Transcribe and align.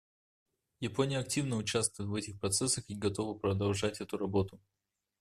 Япония 0.79 1.19
активно 1.19 1.57
участвует 1.57 2.09
в 2.09 2.15
этих 2.15 2.39
процессах 2.39 2.83
и 2.87 2.95
готова 2.95 3.37
продолжать 3.37 4.01
эту 4.01 4.17
работу. 4.17 4.59